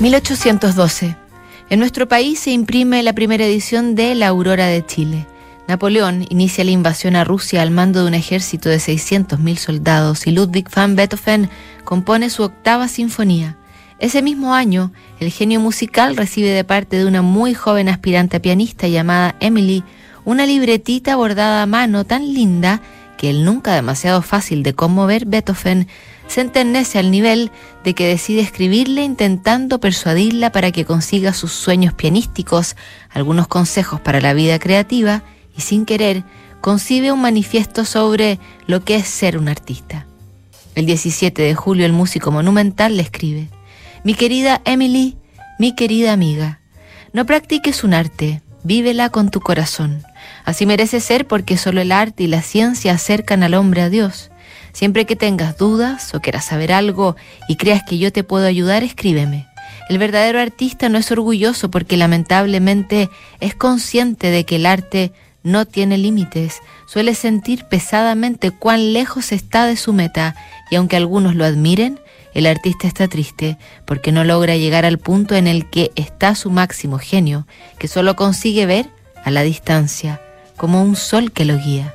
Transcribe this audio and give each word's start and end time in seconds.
1812. 0.00 1.16
En 1.70 1.80
nuestro 1.80 2.06
país 2.06 2.38
se 2.38 2.52
imprime 2.52 3.02
la 3.02 3.14
primera 3.14 3.44
edición 3.44 3.96
de 3.96 4.14
La 4.14 4.28
Aurora 4.28 4.66
de 4.66 4.86
Chile. 4.86 5.26
Napoleón 5.66 6.24
inicia 6.30 6.62
la 6.62 6.70
invasión 6.70 7.16
a 7.16 7.24
Rusia 7.24 7.62
al 7.62 7.72
mando 7.72 8.02
de 8.02 8.06
un 8.06 8.14
ejército 8.14 8.68
de 8.68 8.76
600.000 8.76 9.56
soldados 9.56 10.28
y 10.28 10.30
Ludwig 10.30 10.68
van 10.70 10.94
Beethoven 10.94 11.50
compone 11.82 12.30
su 12.30 12.44
octava 12.44 12.86
sinfonía. 12.86 13.56
Ese 13.98 14.22
mismo 14.22 14.54
año, 14.54 14.92
el 15.18 15.32
genio 15.32 15.58
musical 15.58 16.16
recibe 16.16 16.50
de 16.50 16.62
parte 16.62 16.96
de 16.96 17.04
una 17.04 17.22
muy 17.22 17.52
joven 17.54 17.88
aspirante 17.88 18.38
pianista 18.38 18.86
llamada 18.86 19.34
Emily 19.40 19.82
una 20.24 20.46
libretita 20.46 21.16
bordada 21.16 21.62
a 21.62 21.66
mano 21.66 22.04
tan 22.04 22.32
linda 22.32 22.80
que 23.16 23.30
el 23.30 23.44
nunca 23.44 23.74
demasiado 23.74 24.22
fácil 24.22 24.62
de 24.62 24.74
conmover 24.74 25.26
Beethoven 25.26 25.88
se 26.28 26.42
enternece 26.42 26.98
al 26.98 27.10
nivel 27.10 27.50
de 27.82 27.94
que 27.94 28.06
decide 28.06 28.42
escribirle 28.42 29.02
intentando 29.02 29.80
persuadirla 29.80 30.52
para 30.52 30.70
que 30.70 30.84
consiga 30.84 31.32
sus 31.32 31.52
sueños 31.52 31.94
pianísticos, 31.94 32.76
algunos 33.10 33.48
consejos 33.48 34.00
para 34.00 34.20
la 34.20 34.34
vida 34.34 34.58
creativa 34.58 35.22
y 35.56 35.62
sin 35.62 35.84
querer 35.84 36.22
concibe 36.60 37.12
un 37.12 37.20
manifiesto 37.20 37.84
sobre 37.84 38.38
lo 38.66 38.84
que 38.84 38.96
es 38.96 39.08
ser 39.08 39.38
un 39.38 39.48
artista. 39.48 40.06
El 40.74 40.86
17 40.86 41.42
de 41.42 41.54
julio 41.54 41.86
el 41.86 41.92
músico 41.92 42.30
monumental 42.30 42.96
le 42.96 43.02
escribe, 43.02 43.48
Mi 44.04 44.14
querida 44.14 44.60
Emily, 44.64 45.16
mi 45.58 45.74
querida 45.74 46.12
amiga, 46.12 46.60
no 47.12 47.24
practiques 47.24 47.84
un 47.84 47.94
arte, 47.94 48.42
vívela 48.62 49.08
con 49.08 49.30
tu 49.30 49.40
corazón. 49.40 50.02
Así 50.44 50.66
merece 50.66 51.00
ser 51.00 51.26
porque 51.26 51.56
solo 51.56 51.80
el 51.80 51.90
arte 51.90 52.24
y 52.24 52.26
la 52.26 52.42
ciencia 52.42 52.92
acercan 52.92 53.42
al 53.42 53.54
hombre 53.54 53.82
a 53.82 53.88
Dios. 53.88 54.30
Siempre 54.72 55.06
que 55.06 55.16
tengas 55.16 55.56
dudas 55.58 56.14
o 56.14 56.20
quieras 56.20 56.44
saber 56.44 56.72
algo 56.72 57.16
y 57.48 57.56
creas 57.56 57.82
que 57.82 57.98
yo 57.98 58.12
te 58.12 58.24
puedo 58.24 58.46
ayudar, 58.46 58.82
escríbeme. 58.82 59.46
El 59.88 59.98
verdadero 59.98 60.40
artista 60.40 60.88
no 60.88 60.98
es 60.98 61.10
orgulloso 61.10 61.70
porque 61.70 61.96
lamentablemente 61.96 63.08
es 63.40 63.54
consciente 63.54 64.30
de 64.30 64.44
que 64.44 64.56
el 64.56 64.66
arte 64.66 65.12
no 65.42 65.64
tiene 65.64 65.96
límites, 65.96 66.60
suele 66.86 67.14
sentir 67.14 67.64
pesadamente 67.64 68.50
cuán 68.50 68.92
lejos 68.92 69.32
está 69.32 69.66
de 69.66 69.76
su 69.76 69.92
meta 69.92 70.34
y 70.70 70.76
aunque 70.76 70.96
algunos 70.96 71.34
lo 71.34 71.44
admiren, 71.44 71.98
el 72.34 72.46
artista 72.46 72.86
está 72.86 73.08
triste 73.08 73.56
porque 73.86 74.12
no 74.12 74.24
logra 74.24 74.56
llegar 74.56 74.84
al 74.84 74.98
punto 74.98 75.34
en 75.34 75.46
el 75.46 75.70
que 75.70 75.90
está 75.96 76.34
su 76.34 76.50
máximo 76.50 76.98
genio, 76.98 77.46
que 77.78 77.88
solo 77.88 78.14
consigue 78.14 78.66
ver 78.66 78.90
a 79.24 79.30
la 79.30 79.42
distancia, 79.42 80.20
como 80.56 80.82
un 80.82 80.96
sol 80.96 81.32
que 81.32 81.44
lo 81.44 81.56
guía. 81.56 81.94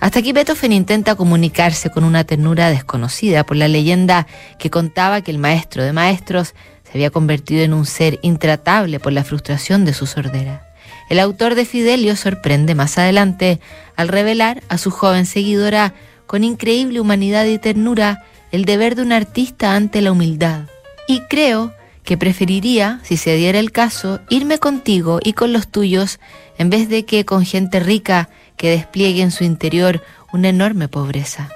Hasta 0.00 0.18
aquí 0.18 0.32
Beethoven 0.32 0.72
intenta 0.72 1.14
comunicarse 1.14 1.90
con 1.90 2.04
una 2.04 2.24
ternura 2.24 2.70
desconocida 2.70 3.44
por 3.44 3.56
la 3.56 3.68
leyenda 3.68 4.26
que 4.58 4.70
contaba 4.70 5.22
que 5.22 5.30
el 5.30 5.38
maestro 5.38 5.82
de 5.82 5.92
maestros 5.92 6.54
se 6.84 6.92
había 6.92 7.10
convertido 7.10 7.62
en 7.62 7.72
un 7.72 7.86
ser 7.86 8.18
intratable 8.22 9.00
por 9.00 9.12
la 9.12 9.24
frustración 9.24 9.84
de 9.84 9.94
su 9.94 10.06
sordera. 10.06 10.66
El 11.08 11.18
autor 11.18 11.54
de 11.54 11.64
Fidelio 11.64 12.16
sorprende 12.16 12.74
más 12.74 12.98
adelante 12.98 13.60
al 13.96 14.08
revelar 14.08 14.62
a 14.68 14.78
su 14.78 14.90
joven 14.90 15.24
seguidora 15.24 15.94
con 16.26 16.44
increíble 16.44 17.00
humanidad 17.00 17.46
y 17.46 17.58
ternura 17.58 18.24
el 18.52 18.64
deber 18.64 18.96
de 18.96 19.02
un 19.02 19.12
artista 19.12 19.74
ante 19.74 20.00
la 20.00 20.12
humildad. 20.12 20.62
Y 21.08 21.20
creo 21.20 21.72
que 22.02 22.16
preferiría, 22.16 23.00
si 23.02 23.16
se 23.16 23.34
diera 23.36 23.58
el 23.58 23.72
caso, 23.72 24.20
irme 24.28 24.58
contigo 24.58 25.20
y 25.22 25.32
con 25.32 25.52
los 25.52 25.68
tuyos 25.68 26.20
en 26.58 26.70
vez 26.70 26.88
de 26.88 27.04
que 27.04 27.24
con 27.24 27.44
gente 27.44 27.80
rica 27.80 28.28
que 28.56 28.70
despliegue 28.70 29.22
en 29.22 29.30
su 29.30 29.44
interior 29.44 30.02
una 30.32 30.48
enorme 30.48 30.88
pobreza. 30.88 31.50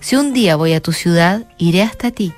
Si 0.00 0.16
un 0.16 0.32
día 0.32 0.56
voy 0.56 0.72
a 0.72 0.80
tu 0.80 0.92
ciudad, 0.92 1.44
iré 1.58 1.82
hasta 1.82 2.10
ti, 2.10 2.32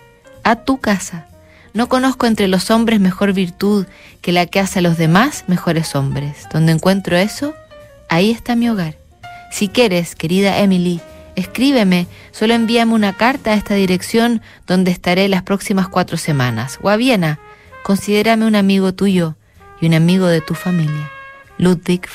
a 0.45 0.57
tu 0.57 0.79
casa. 0.79 1.27
No 1.75 1.89
conozco 1.89 2.27
entre 2.27 2.49
los 2.49 2.71
hombres 2.71 2.99
mejor 2.99 3.33
virtud 3.33 3.87
que 4.23 4.33
la 4.33 4.47
que 4.47 4.61
hace 4.61 4.79
a 4.79 4.83
los 4.83 4.97
demás 4.97 5.45
mejores 5.47 5.95
hombres. 5.95 6.47
Donde 6.53 6.73
encuentro 6.73 7.17
eso, 7.17 7.55
ahí 8.09 8.31
está 8.31 8.57
mi 8.57 8.69
hogar. 8.69 8.97
Si 9.51 9.69
quieres, 9.69 10.15
querida 10.15 10.59
Emily, 10.59 11.01
escríbeme, 11.37 12.07
solo 12.33 12.55
envíame 12.55 12.95
una 12.95 13.13
carta 13.13 13.53
a 13.53 13.55
esta 13.55 13.75
dirección 13.75 14.43
donde 14.67 14.91
estaré 14.91 15.29
las 15.29 15.43
próximas 15.43 15.89
cuatro 15.89 16.17
semanas. 16.17 16.79
O 16.83 16.89
a 16.89 16.97
Viena, 16.97 17.39
considérame 17.83 18.47
un 18.47 18.57
amigo 18.57 18.95
tuyo 18.95 19.37
y 19.81 19.87
un 19.87 19.95
amigo 19.95 20.27
de 20.27 20.41
tu 20.41 20.55
familia. 20.55 21.11
Ludwig 21.59 22.03
van 22.03 22.15